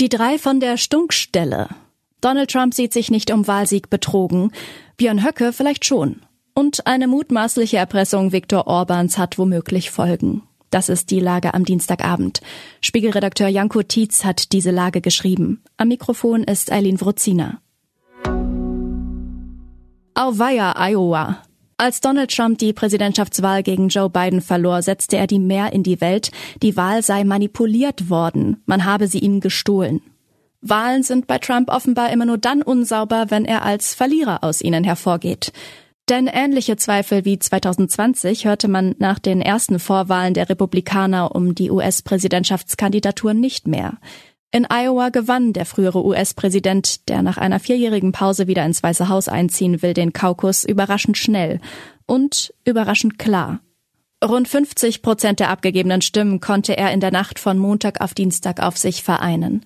Die 0.00 0.08
drei 0.08 0.38
von 0.38 0.60
der 0.60 0.76
Stunkstelle. 0.76 1.68
Donald 2.20 2.52
Trump 2.52 2.72
sieht 2.72 2.92
sich 2.92 3.10
nicht 3.10 3.32
um 3.32 3.48
Wahlsieg 3.48 3.90
betrogen. 3.90 4.52
Björn 4.96 5.24
Höcke 5.24 5.52
vielleicht 5.52 5.84
schon. 5.84 6.22
Und 6.54 6.86
eine 6.86 7.08
mutmaßliche 7.08 7.78
Erpressung 7.78 8.30
Viktor 8.30 8.68
Orbans 8.68 9.18
hat 9.18 9.38
womöglich 9.38 9.90
Folgen. 9.90 10.42
Das 10.70 10.88
ist 10.88 11.10
die 11.10 11.18
Lage 11.18 11.52
am 11.52 11.64
Dienstagabend. 11.64 12.42
Spiegelredakteur 12.80 13.48
Janko 13.48 13.82
Tietz 13.82 14.24
hat 14.24 14.52
diese 14.52 14.70
Lage 14.70 15.00
geschrieben. 15.00 15.64
Am 15.76 15.88
Mikrofon 15.88 16.44
ist 16.44 16.70
Eileen 16.70 17.00
Wruzina. 17.00 17.60
Auweia, 20.14 20.74
Iowa. 20.78 21.42
Als 21.80 22.00
Donald 22.00 22.34
Trump 22.34 22.58
die 22.58 22.72
Präsidentschaftswahl 22.72 23.62
gegen 23.62 23.86
Joe 23.86 24.10
Biden 24.10 24.40
verlor, 24.40 24.82
setzte 24.82 25.16
er 25.16 25.28
die 25.28 25.38
Mehr 25.38 25.72
in 25.72 25.84
die 25.84 26.00
Welt, 26.00 26.32
die 26.60 26.76
Wahl 26.76 27.04
sei 27.04 27.22
manipuliert 27.22 28.10
worden, 28.10 28.60
man 28.66 28.84
habe 28.84 29.06
sie 29.06 29.20
ihm 29.20 29.38
gestohlen. 29.38 30.00
Wahlen 30.60 31.04
sind 31.04 31.28
bei 31.28 31.38
Trump 31.38 31.70
offenbar 31.70 32.10
immer 32.10 32.26
nur 32.26 32.36
dann 32.36 32.62
unsauber, 32.62 33.26
wenn 33.28 33.44
er 33.44 33.62
als 33.62 33.94
Verlierer 33.94 34.42
aus 34.42 34.60
ihnen 34.60 34.82
hervorgeht. 34.82 35.52
Denn 36.08 36.26
ähnliche 36.26 36.76
Zweifel 36.76 37.24
wie 37.24 37.38
2020 37.38 38.46
hörte 38.46 38.66
man 38.66 38.96
nach 38.98 39.20
den 39.20 39.40
ersten 39.40 39.78
Vorwahlen 39.78 40.34
der 40.34 40.48
Republikaner 40.48 41.32
um 41.36 41.54
die 41.54 41.70
US-Präsidentschaftskandidatur 41.70 43.34
nicht 43.34 43.68
mehr. 43.68 43.98
In 44.50 44.66
Iowa 44.70 45.10
gewann 45.10 45.52
der 45.52 45.66
frühere 45.66 46.02
US-Präsident, 46.02 47.08
der 47.10 47.20
nach 47.20 47.36
einer 47.36 47.60
vierjährigen 47.60 48.12
Pause 48.12 48.46
wieder 48.46 48.64
ins 48.64 48.82
Weiße 48.82 49.10
Haus 49.10 49.28
einziehen 49.28 49.82
will, 49.82 49.92
den 49.92 50.14
Kaukus 50.14 50.64
überraschend 50.64 51.18
schnell 51.18 51.60
und 52.06 52.54
überraschend 52.64 53.18
klar. 53.18 53.60
Rund 54.24 54.48
50 54.48 55.02
Prozent 55.02 55.38
der 55.38 55.50
abgegebenen 55.50 56.00
Stimmen 56.00 56.40
konnte 56.40 56.76
er 56.78 56.92
in 56.92 57.00
der 57.00 57.10
Nacht 57.10 57.38
von 57.38 57.58
Montag 57.58 58.00
auf 58.00 58.14
Dienstag 58.14 58.60
auf 58.60 58.78
sich 58.78 59.02
vereinen. 59.02 59.64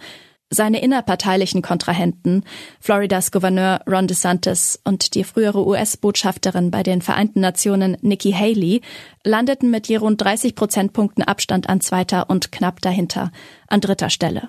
Seine 0.50 0.82
innerparteilichen 0.82 1.62
Kontrahenten, 1.62 2.44
Floridas 2.80 3.30
Gouverneur 3.30 3.80
Ron 3.88 4.08
DeSantis 4.08 4.80
und 4.84 5.14
die 5.14 5.24
frühere 5.24 5.64
US-Botschafterin 5.64 6.72
bei 6.72 6.82
den 6.82 7.02
Vereinten 7.02 7.40
Nationen 7.40 7.96
Nikki 8.02 8.32
Haley, 8.32 8.82
landeten 9.24 9.70
mit 9.70 9.86
je 9.86 9.96
rund 9.96 10.20
30 10.20 10.56
Prozentpunkten 10.56 11.22
Abstand 11.22 11.68
an 11.68 11.80
zweiter 11.80 12.28
und 12.28 12.50
knapp 12.52 12.82
dahinter 12.82 13.30
an 13.68 13.80
dritter 13.80 14.10
Stelle. 14.10 14.48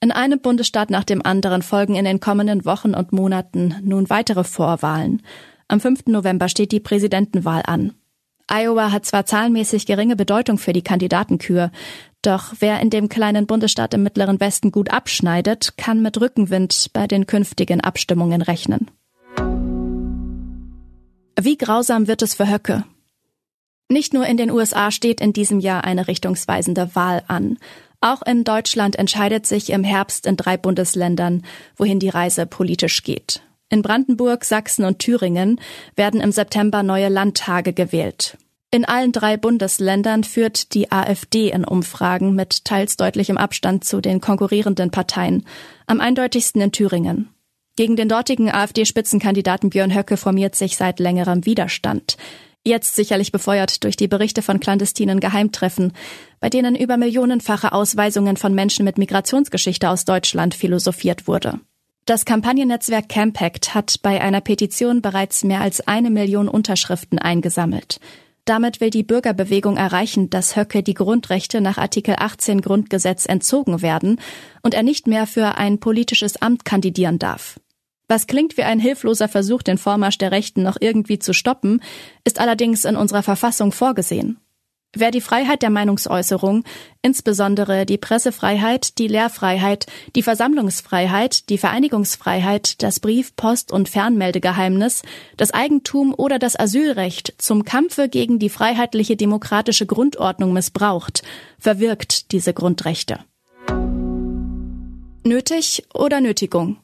In 0.00 0.12
einem 0.12 0.40
Bundesstaat 0.40 0.90
nach 0.90 1.04
dem 1.04 1.24
anderen 1.24 1.62
folgen 1.62 1.94
in 1.94 2.04
den 2.04 2.20
kommenden 2.20 2.64
Wochen 2.64 2.94
und 2.94 3.12
Monaten 3.12 3.76
nun 3.82 4.10
weitere 4.10 4.44
Vorwahlen. 4.44 5.22
Am 5.68 5.80
5. 5.80 6.06
November 6.06 6.48
steht 6.48 6.72
die 6.72 6.80
Präsidentenwahl 6.80 7.62
an. 7.66 7.94
Iowa 8.48 8.92
hat 8.92 9.06
zwar 9.06 9.26
zahlenmäßig 9.26 9.86
geringe 9.86 10.14
Bedeutung 10.14 10.58
für 10.58 10.72
die 10.72 10.82
Kandidatenkür, 10.82 11.72
doch 12.22 12.54
wer 12.60 12.80
in 12.80 12.90
dem 12.90 13.08
kleinen 13.08 13.46
Bundesstaat 13.46 13.94
im 13.94 14.02
mittleren 14.02 14.38
Westen 14.38 14.70
gut 14.70 14.90
abschneidet, 14.90 15.76
kann 15.76 16.02
mit 16.02 16.20
Rückenwind 16.20 16.90
bei 16.92 17.06
den 17.06 17.26
künftigen 17.26 17.80
Abstimmungen 17.80 18.42
rechnen. 18.42 18.90
Wie 21.40 21.56
grausam 21.56 22.06
wird 22.06 22.22
es 22.22 22.34
für 22.34 22.50
Höcke? 22.50 22.84
Nicht 23.88 24.12
nur 24.12 24.26
in 24.26 24.36
den 24.36 24.50
USA 24.50 24.90
steht 24.90 25.20
in 25.20 25.32
diesem 25.32 25.60
Jahr 25.60 25.84
eine 25.84 26.08
richtungsweisende 26.08 26.94
Wahl 26.94 27.22
an. 27.28 27.58
Auch 28.00 28.22
in 28.22 28.44
Deutschland 28.44 28.96
entscheidet 28.96 29.46
sich 29.46 29.70
im 29.70 29.84
Herbst 29.84 30.26
in 30.26 30.36
drei 30.36 30.56
Bundesländern, 30.56 31.42
wohin 31.76 31.98
die 31.98 32.08
Reise 32.08 32.46
politisch 32.46 33.02
geht. 33.02 33.42
In 33.68 33.82
Brandenburg, 33.82 34.44
Sachsen 34.44 34.84
und 34.84 35.00
Thüringen 35.00 35.60
werden 35.96 36.20
im 36.20 36.30
September 36.30 36.82
neue 36.82 37.08
Landtage 37.08 37.72
gewählt. 37.72 38.36
In 38.70 38.84
allen 38.84 39.12
drei 39.12 39.36
Bundesländern 39.36 40.24
führt 40.24 40.74
die 40.74 40.92
AfD 40.92 41.50
in 41.50 41.64
Umfragen 41.64 42.34
mit 42.34 42.64
teils 42.64 42.96
deutlichem 42.96 43.38
Abstand 43.38 43.84
zu 43.84 44.00
den 44.00 44.20
konkurrierenden 44.20 44.90
Parteien, 44.90 45.46
am 45.86 46.00
eindeutigsten 46.00 46.60
in 46.60 46.72
Thüringen. 46.72 47.30
Gegen 47.76 47.96
den 47.96 48.08
dortigen 48.08 48.50
AfD-Spitzenkandidaten 48.50 49.70
Björn 49.70 49.94
Höcke 49.94 50.16
formiert 50.16 50.54
sich 50.54 50.76
seit 50.76 50.98
längerem 50.98 51.44
Widerstand. 51.44 52.16
Jetzt 52.66 52.96
sicherlich 52.96 53.30
befeuert 53.30 53.84
durch 53.84 53.96
die 53.96 54.08
Berichte 54.08 54.42
von 54.42 54.58
clandestinen 54.58 55.20
Geheimtreffen, 55.20 55.92
bei 56.40 56.50
denen 56.50 56.74
über 56.74 56.96
millionenfache 56.96 57.70
Ausweisungen 57.70 58.36
von 58.36 58.56
Menschen 58.56 58.84
mit 58.84 58.98
Migrationsgeschichte 58.98 59.88
aus 59.88 60.04
Deutschland 60.04 60.52
philosophiert 60.52 61.28
wurde. 61.28 61.60
Das 62.06 62.24
Kampagnennetzwerk 62.24 63.08
Campact 63.08 63.76
hat 63.76 64.00
bei 64.02 64.20
einer 64.20 64.40
Petition 64.40 65.00
bereits 65.00 65.44
mehr 65.44 65.60
als 65.60 65.86
eine 65.86 66.10
Million 66.10 66.48
Unterschriften 66.48 67.20
eingesammelt. 67.20 68.00
Damit 68.46 68.80
will 68.80 68.90
die 68.90 69.04
Bürgerbewegung 69.04 69.76
erreichen, 69.76 70.28
dass 70.28 70.56
Höcke 70.56 70.82
die 70.82 70.94
Grundrechte 70.94 71.60
nach 71.60 71.78
Artikel 71.78 72.16
18 72.18 72.62
Grundgesetz 72.62 73.26
entzogen 73.26 73.80
werden 73.80 74.20
und 74.64 74.74
er 74.74 74.82
nicht 74.82 75.06
mehr 75.06 75.28
für 75.28 75.56
ein 75.56 75.78
politisches 75.78 76.42
Amt 76.42 76.64
kandidieren 76.64 77.20
darf. 77.20 77.60
Was 78.08 78.28
klingt 78.28 78.56
wie 78.56 78.62
ein 78.62 78.78
hilfloser 78.78 79.28
Versuch, 79.28 79.62
den 79.62 79.78
Vormarsch 79.78 80.18
der 80.18 80.30
Rechten 80.30 80.62
noch 80.62 80.76
irgendwie 80.80 81.18
zu 81.18 81.32
stoppen, 81.32 81.82
ist 82.24 82.38
allerdings 82.38 82.84
in 82.84 82.96
unserer 82.96 83.24
Verfassung 83.24 83.72
vorgesehen. 83.72 84.38
Wer 84.98 85.10
die 85.10 85.20
Freiheit 85.20 85.60
der 85.60 85.68
Meinungsäußerung, 85.68 86.64
insbesondere 87.02 87.84
die 87.84 87.98
Pressefreiheit, 87.98 88.96
die 88.96 89.08
Lehrfreiheit, 89.08 89.86
die 90.14 90.22
Versammlungsfreiheit, 90.22 91.50
die 91.50 91.58
Vereinigungsfreiheit, 91.58 92.82
das 92.82 93.00
Brief-, 93.00 93.36
Post- 93.36 93.72
und 93.72 93.90
Fernmeldegeheimnis, 93.90 95.02
das 95.36 95.52
Eigentum 95.52 96.14
oder 96.14 96.38
das 96.38 96.58
Asylrecht 96.58 97.34
zum 97.36 97.64
Kampfe 97.64 98.08
gegen 98.08 98.38
die 98.38 98.48
freiheitliche 98.48 99.16
demokratische 99.16 99.84
Grundordnung 99.84 100.54
missbraucht, 100.54 101.22
verwirkt 101.58 102.32
diese 102.32 102.54
Grundrechte. 102.54 103.18
Nötig 105.24 105.82
oder 105.92 106.20
Nötigung? 106.20 106.78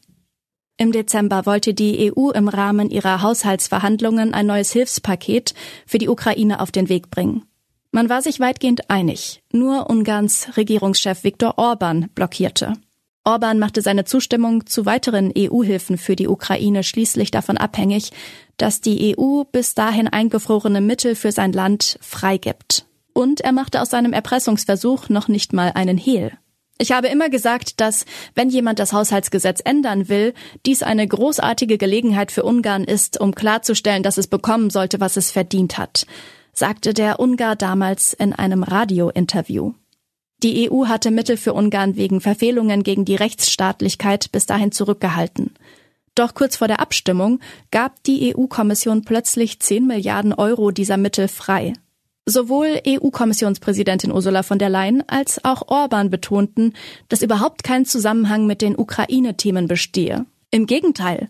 Im 0.82 0.90
Dezember 0.90 1.46
wollte 1.46 1.74
die 1.74 2.12
EU 2.12 2.30
im 2.30 2.48
Rahmen 2.48 2.90
ihrer 2.90 3.22
Haushaltsverhandlungen 3.22 4.34
ein 4.34 4.46
neues 4.46 4.72
Hilfspaket 4.72 5.54
für 5.86 5.98
die 5.98 6.08
Ukraine 6.08 6.58
auf 6.58 6.72
den 6.72 6.88
Weg 6.88 7.08
bringen. 7.08 7.44
Man 7.92 8.08
war 8.08 8.20
sich 8.20 8.40
weitgehend 8.40 8.90
einig, 8.90 9.44
nur 9.52 9.88
Ungarns 9.88 10.56
Regierungschef 10.56 11.22
Viktor 11.22 11.56
Orban 11.56 12.08
blockierte. 12.16 12.72
Orban 13.22 13.60
machte 13.60 13.80
seine 13.80 14.06
Zustimmung 14.06 14.66
zu 14.66 14.84
weiteren 14.84 15.32
EU-Hilfen 15.38 15.98
für 15.98 16.16
die 16.16 16.26
Ukraine 16.26 16.82
schließlich 16.82 17.30
davon 17.30 17.58
abhängig, 17.58 18.10
dass 18.56 18.80
die 18.80 19.16
EU 19.16 19.44
bis 19.44 19.74
dahin 19.74 20.08
eingefrorene 20.08 20.80
Mittel 20.80 21.14
für 21.14 21.30
sein 21.30 21.52
Land 21.52 21.96
freigibt. 22.00 22.86
Und 23.12 23.40
er 23.40 23.52
machte 23.52 23.82
aus 23.82 23.90
seinem 23.90 24.12
Erpressungsversuch 24.12 25.10
noch 25.10 25.28
nicht 25.28 25.52
mal 25.52 25.70
einen 25.76 25.96
Hehl. 25.96 26.32
Ich 26.78 26.92
habe 26.92 27.08
immer 27.08 27.28
gesagt, 27.28 27.80
dass, 27.80 28.04
wenn 28.34 28.48
jemand 28.48 28.78
das 28.78 28.92
Haushaltsgesetz 28.92 29.60
ändern 29.64 30.08
will, 30.08 30.34
dies 30.66 30.82
eine 30.82 31.06
großartige 31.06 31.78
Gelegenheit 31.78 32.32
für 32.32 32.42
Ungarn 32.42 32.84
ist, 32.84 33.20
um 33.20 33.34
klarzustellen, 33.34 34.02
dass 34.02 34.18
es 34.18 34.26
bekommen 34.26 34.70
sollte, 34.70 34.98
was 34.98 35.16
es 35.16 35.30
verdient 35.30 35.78
hat, 35.78 36.06
sagte 36.52 36.92
der 36.92 37.20
Ungar 37.20 37.56
damals 37.56 38.14
in 38.14 38.32
einem 38.32 38.62
Radiointerview. 38.62 39.74
Die 40.42 40.68
EU 40.68 40.86
hatte 40.86 41.12
Mittel 41.12 41.36
für 41.36 41.52
Ungarn 41.52 41.94
wegen 41.94 42.20
Verfehlungen 42.20 42.82
gegen 42.82 43.04
die 43.04 43.14
Rechtsstaatlichkeit 43.14 44.32
bis 44.32 44.46
dahin 44.46 44.72
zurückgehalten. 44.72 45.54
Doch 46.16 46.34
kurz 46.34 46.56
vor 46.56 46.68
der 46.68 46.80
Abstimmung 46.80 47.38
gab 47.70 48.02
die 48.02 48.34
EU-Kommission 48.34 49.04
plötzlich 49.04 49.60
10 49.60 49.86
Milliarden 49.86 50.32
Euro 50.32 50.72
dieser 50.72 50.96
Mittel 50.96 51.28
frei. 51.28 51.74
Sowohl 52.24 52.80
EU-Kommissionspräsidentin 52.86 54.12
Ursula 54.12 54.44
von 54.44 54.58
der 54.58 54.68
Leyen 54.68 55.02
als 55.08 55.44
auch 55.44 55.68
Orban 55.68 56.08
betonten, 56.08 56.74
dass 57.08 57.22
überhaupt 57.22 57.64
kein 57.64 57.84
Zusammenhang 57.84 58.46
mit 58.46 58.62
den 58.62 58.78
Ukraine-Themen 58.78 59.66
bestehe. 59.66 60.26
Im 60.52 60.66
Gegenteil. 60.66 61.28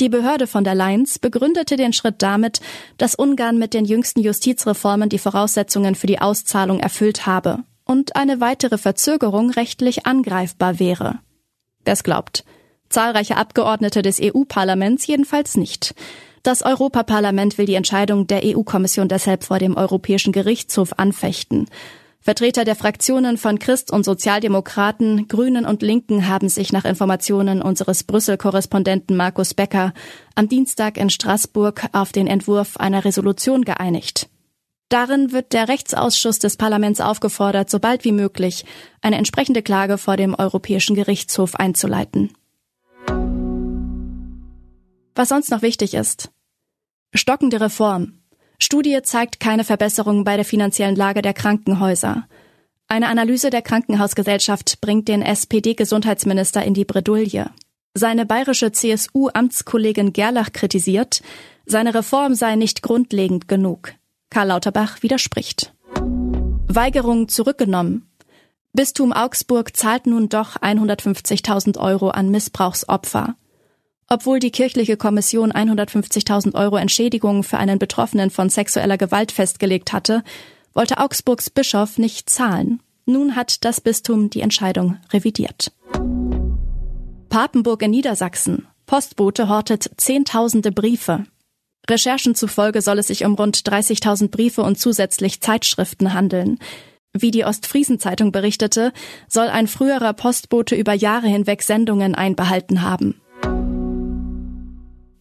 Die 0.00 0.08
Behörde 0.08 0.48
von 0.48 0.64
der 0.64 0.74
Leyen 0.74 1.06
begründete 1.20 1.76
den 1.76 1.92
Schritt 1.92 2.16
damit, 2.18 2.60
dass 2.98 3.14
Ungarn 3.14 3.58
mit 3.58 3.72
den 3.72 3.84
jüngsten 3.84 4.20
Justizreformen 4.20 5.08
die 5.08 5.18
Voraussetzungen 5.18 5.94
für 5.94 6.08
die 6.08 6.20
Auszahlung 6.20 6.80
erfüllt 6.80 7.24
habe 7.26 7.62
und 7.84 8.16
eine 8.16 8.40
weitere 8.40 8.78
Verzögerung 8.78 9.50
rechtlich 9.50 10.06
angreifbar 10.06 10.80
wäre. 10.80 11.20
Das 11.84 12.02
glaubt. 12.02 12.44
Zahlreiche 12.88 13.36
Abgeordnete 13.36 14.02
des 14.02 14.20
EU-Parlaments 14.20 15.06
jedenfalls 15.06 15.56
nicht. 15.56 15.94
Das 16.42 16.62
Europaparlament 16.62 17.56
will 17.56 17.66
die 17.66 17.74
Entscheidung 17.74 18.26
der 18.26 18.42
EU-Kommission 18.44 19.08
deshalb 19.08 19.44
vor 19.44 19.60
dem 19.60 19.76
Europäischen 19.76 20.32
Gerichtshof 20.32 20.94
anfechten. 20.96 21.66
Vertreter 22.20 22.64
der 22.64 22.76
Fraktionen 22.76 23.36
von 23.36 23.58
Christ- 23.58 23.92
und 23.92 24.04
Sozialdemokraten, 24.04 25.26
Grünen 25.26 25.66
und 25.66 25.82
Linken 25.82 26.28
haben 26.28 26.48
sich 26.48 26.72
nach 26.72 26.84
Informationen 26.84 27.62
unseres 27.62 28.04
Brüssel-Korrespondenten 28.04 29.16
Markus 29.16 29.54
Becker 29.54 29.92
am 30.36 30.48
Dienstag 30.48 30.98
in 30.98 31.10
Straßburg 31.10 31.88
auf 31.92 32.12
den 32.12 32.28
Entwurf 32.28 32.76
einer 32.76 33.04
Resolution 33.04 33.62
geeinigt. 33.62 34.28
Darin 34.88 35.32
wird 35.32 35.52
der 35.52 35.68
Rechtsausschuss 35.68 36.38
des 36.38 36.56
Parlaments 36.56 37.00
aufgefordert, 37.00 37.70
sobald 37.70 38.04
wie 38.04 38.12
möglich 38.12 38.64
eine 39.00 39.16
entsprechende 39.16 39.62
Klage 39.62 39.96
vor 39.96 40.16
dem 40.16 40.34
Europäischen 40.34 40.94
Gerichtshof 40.94 41.56
einzuleiten. 41.56 42.32
Was 45.14 45.28
sonst 45.28 45.50
noch 45.50 45.62
wichtig 45.62 45.94
ist. 45.94 46.30
Stockende 47.14 47.60
Reform. 47.60 48.18
Studie 48.58 49.00
zeigt 49.02 49.40
keine 49.40 49.64
Verbesserung 49.64 50.24
bei 50.24 50.36
der 50.36 50.44
finanziellen 50.44 50.96
Lage 50.96 51.20
der 51.20 51.34
Krankenhäuser. 51.34 52.26
Eine 52.88 53.08
Analyse 53.08 53.50
der 53.50 53.62
Krankenhausgesellschaft 53.62 54.80
bringt 54.80 55.08
den 55.08 55.22
SPD-Gesundheitsminister 55.22 56.62
in 56.62 56.74
die 56.74 56.84
Bredouille. 56.84 57.50
Seine 57.94 58.24
bayerische 58.24 58.72
CSU-Amtskollegin 58.72 60.12
Gerlach 60.12 60.52
kritisiert, 60.52 61.22
seine 61.66 61.94
Reform 61.94 62.34
sei 62.34 62.56
nicht 62.56 62.82
grundlegend 62.82 63.48
genug. 63.48 63.92
Karl 64.30 64.48
Lauterbach 64.48 65.02
widerspricht. 65.02 65.74
Weigerung 66.68 67.28
zurückgenommen. 67.28 68.08
Bistum 68.72 69.12
Augsburg 69.12 69.76
zahlt 69.76 70.06
nun 70.06 70.30
doch 70.30 70.56
150.000 70.56 71.78
Euro 71.78 72.08
an 72.08 72.30
Missbrauchsopfer. 72.30 73.36
Obwohl 74.12 74.40
die 74.40 74.50
kirchliche 74.50 74.98
Kommission 74.98 75.52
150.000 75.52 76.54
Euro 76.54 76.76
Entschädigung 76.76 77.42
für 77.42 77.56
einen 77.56 77.78
Betroffenen 77.78 78.28
von 78.28 78.50
sexueller 78.50 78.98
Gewalt 78.98 79.32
festgelegt 79.32 79.94
hatte, 79.94 80.22
wollte 80.74 80.98
Augsburgs 80.98 81.48
Bischof 81.48 81.96
nicht 81.96 82.28
zahlen. 82.28 82.82
Nun 83.06 83.36
hat 83.36 83.64
das 83.64 83.80
Bistum 83.80 84.28
die 84.28 84.42
Entscheidung 84.42 84.98
revidiert. 85.14 85.72
Papenburg 87.30 87.80
in 87.80 87.92
Niedersachsen. 87.92 88.66
Postbote 88.84 89.48
hortet 89.48 89.90
Zehntausende 89.96 90.72
Briefe. 90.72 91.24
Recherchen 91.88 92.34
zufolge 92.34 92.82
soll 92.82 92.98
es 92.98 93.06
sich 93.06 93.24
um 93.24 93.32
rund 93.32 93.56
30.000 93.56 94.28
Briefe 94.28 94.62
und 94.62 94.78
zusätzlich 94.78 95.40
Zeitschriften 95.40 96.12
handeln. 96.12 96.58
Wie 97.14 97.30
die 97.30 97.46
Ostfriesenzeitung 97.46 98.30
berichtete, 98.30 98.92
soll 99.26 99.48
ein 99.48 99.68
früherer 99.68 100.12
Postbote 100.12 100.74
über 100.74 100.92
Jahre 100.92 101.28
hinweg 101.28 101.62
Sendungen 101.62 102.14
einbehalten 102.14 102.82
haben. 102.82 103.21